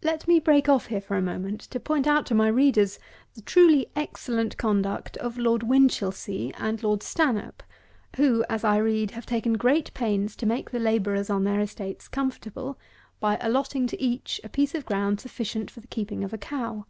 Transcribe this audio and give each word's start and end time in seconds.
144. 0.00 0.10
Let 0.10 0.28
me 0.34 0.40
break 0.42 0.66
off 0.66 0.86
here 0.86 1.00
for 1.02 1.18
a 1.18 1.20
moment 1.20 1.60
to 1.60 1.78
point 1.78 2.06
out 2.06 2.24
to 2.24 2.34
my 2.34 2.48
readers 2.48 2.98
the 3.34 3.42
truly 3.42 3.86
excellent 3.94 4.56
conduct 4.56 5.18
of 5.18 5.36
Lord 5.36 5.62
WINCHILSEA 5.64 6.52
and 6.56 6.82
Lord 6.82 7.02
STANHOPE, 7.02 7.62
who, 8.16 8.42
as 8.48 8.64
I 8.64 8.78
read, 8.78 9.10
have 9.10 9.26
taken 9.26 9.58
great 9.58 9.92
pains 9.92 10.36
to 10.36 10.46
make 10.46 10.70
the 10.70 10.78
labourers 10.78 11.28
on 11.28 11.44
their 11.44 11.60
estates 11.60 12.08
comfortable, 12.08 12.78
by 13.20 13.36
allotting 13.42 13.86
to 13.88 14.02
each 14.02 14.40
a 14.42 14.48
piece 14.48 14.74
of 14.74 14.86
ground 14.86 15.20
sufficient 15.20 15.70
for 15.70 15.80
the 15.80 15.86
keeping 15.88 16.24
of 16.24 16.32
a 16.32 16.38
cow. 16.38 16.86